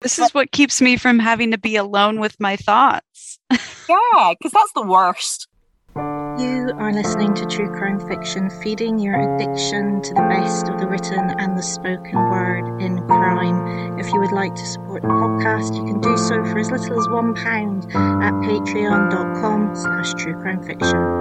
[0.00, 3.38] This is what keeps me from having to be alone with my thoughts.
[3.50, 5.46] yeah, because that's the worst.
[5.94, 10.86] You are listening to True Crime Fiction, feeding your addiction to the best of the
[10.86, 13.98] written and the spoken word in crime.
[13.98, 16.98] If you would like to support the podcast, you can do so for as little
[16.98, 21.19] as £1 at patreon.com slash truecrimefiction.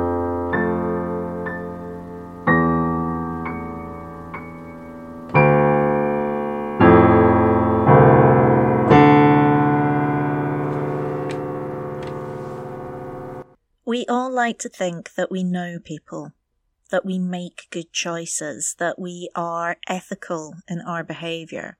[13.99, 16.31] We all like to think that we know people,
[16.89, 21.77] that we make good choices, that we are ethical in our behaviour.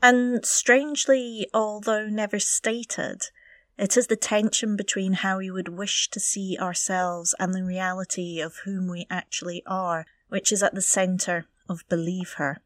[0.00, 3.30] And strangely, although never stated,
[3.76, 8.40] it is the tension between how we would wish to see ourselves and the reality
[8.40, 12.62] of whom we actually are, which is at the centre of Believe Her.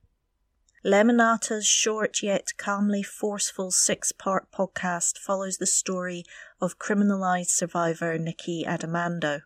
[0.85, 6.25] Lemonada's short yet calmly forceful six part podcast follows the story
[6.61, 9.43] of criminalized survivor Nikki Addimando,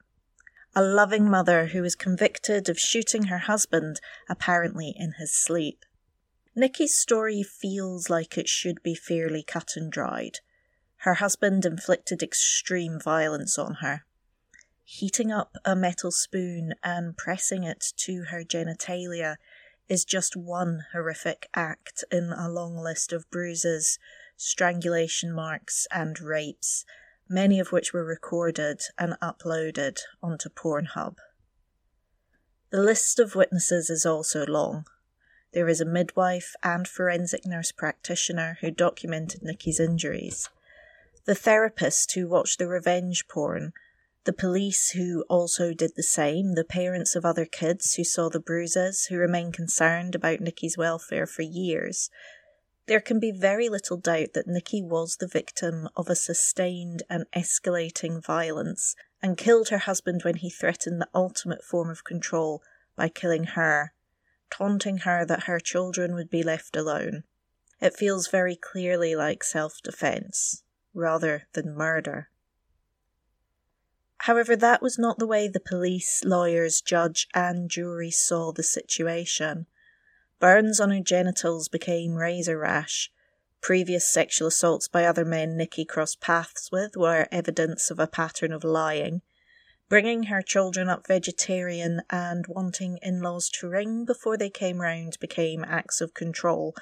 [0.75, 3.99] a loving mother who is convicted of shooting her husband,
[4.29, 5.87] apparently in his sleep.
[6.55, 10.41] Nikki's story feels like it should be fairly cut and dried.
[10.97, 14.05] Her husband inflicted extreme violence on her.
[14.85, 19.37] Heating up a metal spoon and pressing it to her genitalia
[19.93, 23.99] is just one horrific act in a long list of bruises,
[24.39, 26.87] strangulation marks, and rapes,
[27.29, 31.17] many of which were recorded and uploaded onto Pornhub.
[32.71, 34.87] The list of witnesses is also long.
[35.53, 40.49] There is a midwife and forensic nurse practitioner who documented Nikki's injuries.
[41.27, 43.75] The therapist who watched the revenge porn
[44.25, 48.41] the police who also did the same, the parents of other kids who saw the
[48.41, 52.09] bruises, who remain concerned about Nikki's welfare for years.
[52.87, 57.25] There can be very little doubt that Nikki was the victim of a sustained and
[57.35, 62.63] escalating violence and killed her husband when he threatened the ultimate form of control
[62.97, 63.93] by killing her,
[64.51, 67.23] taunting her that her children would be left alone.
[67.81, 70.63] It feels very clearly like self defense
[70.95, 72.29] rather than murder.
[74.27, 79.67] However, that was not the way the police, lawyers, judge, and jury saw the situation.
[80.39, 83.11] Burns on her genitals became razor rash.
[83.61, 88.53] Previous sexual assaults by other men Nikki crossed paths with were evidence of a pattern
[88.53, 89.23] of lying.
[89.89, 95.19] Bringing her children up vegetarian and wanting in laws to ring before they came round
[95.19, 96.77] became acts of control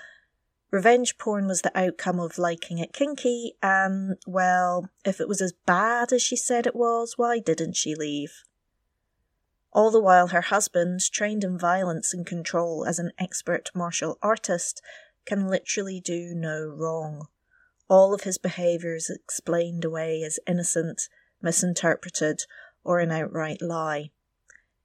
[0.71, 5.53] Revenge porn was the outcome of liking it kinky, and, well, if it was as
[5.67, 8.45] bad as she said it was, why didn't she leave?
[9.73, 14.81] All the while, her husband, trained in violence and control as an expert martial artist,
[15.27, 17.27] can literally do no wrong.
[17.89, 21.03] All of his behaviour is explained away as innocent,
[21.43, 22.45] misinterpreted,
[22.85, 24.11] or an outright lie.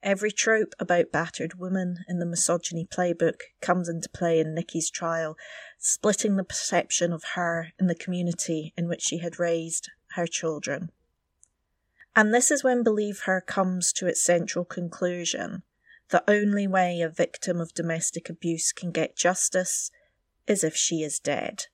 [0.06, 5.36] Every trope about battered women in the misogyny playbook comes into play in Nikki's trial,
[5.80, 10.92] splitting the perception of her in the community in which she had raised her children.
[12.16, 15.64] And this is when Believe Her comes to its central conclusion.
[16.10, 19.90] The only way a victim of domestic abuse can get justice
[20.46, 21.66] is if she is dead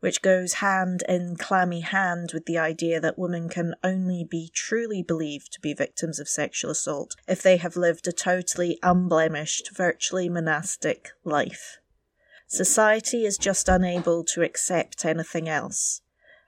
[0.00, 5.02] which goes hand in clammy hand with the idea that women can only be truly
[5.02, 10.28] believed to be victims of sexual assault if they have lived a totally unblemished, virtually
[10.28, 11.78] monastic life.
[12.46, 16.00] Society is just unable to accept anything else.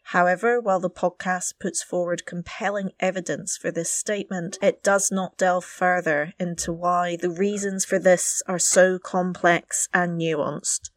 [0.04, 5.64] However, while the podcast puts forward compelling evidence for this statement, it does not delve
[5.64, 10.90] further into why the reasons for this are so complex and nuanced.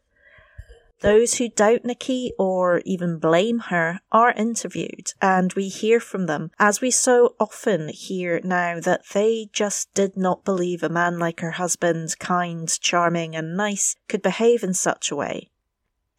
[1.03, 6.51] Those who doubt Nikki or even blame her are interviewed, and we hear from them,
[6.57, 11.41] as we so often hear now, that they just did not believe a man like
[11.41, 15.49] her husband, kind, charming, and nice, could behave in such a way.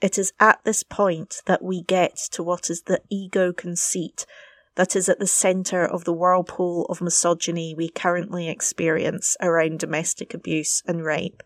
[0.03, 4.26] It is at this point that we get to what is the ego conceit
[4.75, 10.35] that is at the centre of the whirlpool of misogyny we currently experience around domestic
[10.35, 11.43] abuse and rape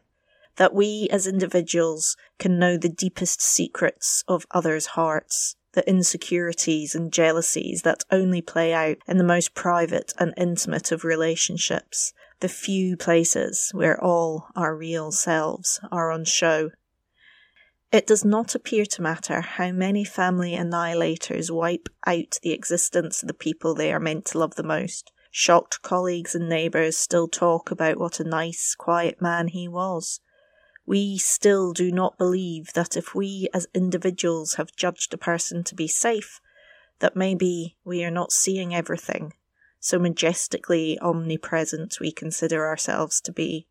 [0.58, 7.12] that we as individuals can know the deepest secrets of others' hearts, the insecurities and
[7.12, 12.96] jealousies that only play out in the most private and intimate of relationships, the few
[12.96, 16.70] places where all our real selves are on show.
[17.92, 23.28] It does not appear to matter how many family annihilators wipe out the existence of
[23.28, 25.12] the people they are meant to love the most.
[25.30, 30.20] Shocked colleagues and neighbours still talk about what a nice, quiet man he was
[30.88, 35.74] We still do not believe that if we as individuals have judged a person to
[35.74, 36.40] be safe,
[37.00, 39.34] that maybe we are not seeing everything
[39.78, 43.66] so majestically omnipresent we consider ourselves to be.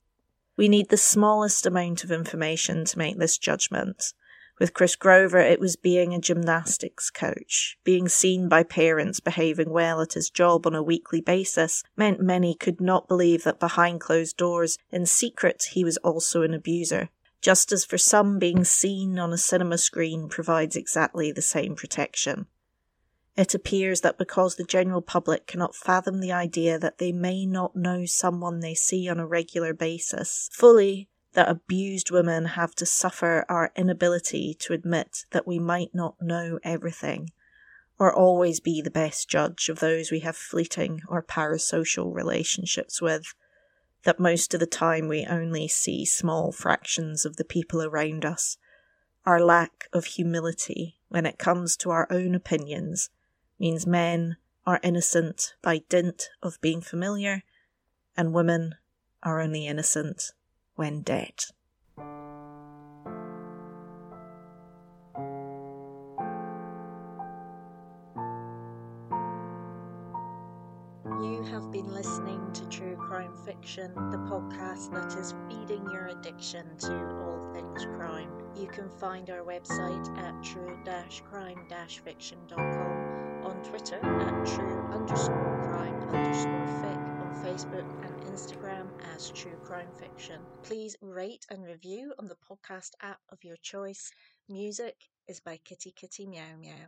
[0.57, 4.13] We need the smallest amount of information to make this judgment.
[4.59, 7.77] With Chris Grover, it was being a gymnastics coach.
[7.83, 12.55] Being seen by parents behaving well at his job on a weekly basis meant many
[12.55, 17.09] could not believe that behind closed doors, in secret, he was also an abuser.
[17.39, 22.47] Just as for some, being seen on a cinema screen provides exactly the same protection.
[23.35, 27.75] It appears that because the general public cannot fathom the idea that they may not
[27.75, 33.45] know someone they see on a regular basis fully, that abused women have to suffer
[33.47, 37.29] our inability to admit that we might not know everything,
[37.99, 43.35] or always be the best judge of those we have fleeting or parasocial relationships with,
[44.01, 48.57] that most of the time we only see small fractions of the people around us.
[49.23, 53.11] Our lack of humility when it comes to our own opinions
[53.59, 57.43] means men are innocent by dint of being familiar,
[58.17, 58.73] and women
[59.21, 60.31] are only innocent
[60.77, 61.33] when dead.
[71.19, 76.77] You have been listening to True Crime Fiction, the podcast that is feeding your addiction
[76.77, 78.29] to all things crime.
[78.55, 86.97] You can find our website at true-crime-fiction.com on Twitter at true underscore crime underscore fic,
[87.21, 87.96] on Facebook
[89.17, 90.39] True Crime Fiction.
[90.61, 94.11] Please rate and review on the podcast app of your choice.
[94.47, 94.95] Music
[95.27, 96.85] is by Kitty Kitty Meow Meow.